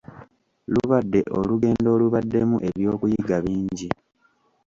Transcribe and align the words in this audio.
Lubadde 0.73 1.21
olugendo 1.37 1.87
olubaddemu 1.95 2.55
eby'okuyiga 2.67 3.37
bingi. 3.43 3.89